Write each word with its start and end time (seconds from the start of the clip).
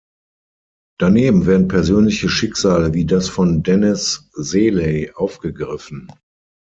Daneben 0.97 1.45
werden 1.45 1.67
persönliche 1.67 2.27
Schicksale 2.27 2.95
wie 2.95 3.05
das 3.05 3.29
von 3.29 3.61
Dennis 3.61 4.31
Seeley 4.33 5.11
aufgegriffen. 5.13 6.11